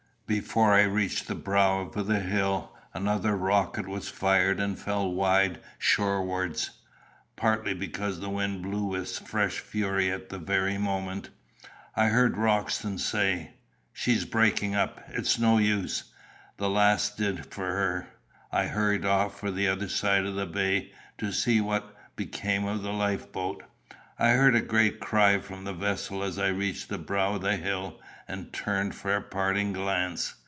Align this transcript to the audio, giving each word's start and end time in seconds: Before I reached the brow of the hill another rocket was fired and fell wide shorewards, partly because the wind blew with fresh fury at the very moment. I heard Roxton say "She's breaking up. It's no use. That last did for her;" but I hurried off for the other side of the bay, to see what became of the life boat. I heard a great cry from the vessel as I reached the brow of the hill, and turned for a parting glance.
Before 0.27 0.71
I 0.73 0.83
reached 0.83 1.27
the 1.27 1.35
brow 1.35 1.81
of 1.93 2.07
the 2.07 2.21
hill 2.21 2.71
another 2.93 3.35
rocket 3.35 3.85
was 3.85 4.07
fired 4.07 4.61
and 4.61 4.79
fell 4.79 5.11
wide 5.11 5.59
shorewards, 5.77 6.69
partly 7.35 7.73
because 7.73 8.21
the 8.21 8.29
wind 8.29 8.63
blew 8.63 8.85
with 8.85 9.09
fresh 9.27 9.59
fury 9.59 10.09
at 10.09 10.29
the 10.29 10.37
very 10.37 10.77
moment. 10.77 11.31
I 11.97 12.05
heard 12.05 12.37
Roxton 12.37 12.97
say 12.97 13.55
"She's 13.91 14.23
breaking 14.23 14.73
up. 14.73 15.03
It's 15.09 15.37
no 15.37 15.57
use. 15.57 16.05
That 16.55 16.69
last 16.69 17.17
did 17.17 17.47
for 17.53 17.65
her;" 17.69 18.07
but 18.49 18.57
I 18.57 18.67
hurried 18.67 19.03
off 19.03 19.37
for 19.37 19.51
the 19.51 19.67
other 19.67 19.89
side 19.89 20.25
of 20.25 20.35
the 20.35 20.45
bay, 20.47 20.93
to 21.17 21.33
see 21.33 21.59
what 21.59 22.15
became 22.15 22.63
of 22.65 22.83
the 22.83 22.93
life 22.93 23.33
boat. 23.33 23.63
I 24.17 24.31
heard 24.33 24.53
a 24.53 24.61
great 24.61 24.99
cry 24.99 25.39
from 25.39 25.63
the 25.63 25.73
vessel 25.73 26.21
as 26.23 26.37
I 26.37 26.49
reached 26.49 26.89
the 26.89 26.99
brow 26.99 27.33
of 27.35 27.41
the 27.41 27.55
hill, 27.57 27.99
and 28.27 28.53
turned 28.53 28.93
for 28.93 29.15
a 29.15 29.21
parting 29.21 29.73
glance. 29.73 30.35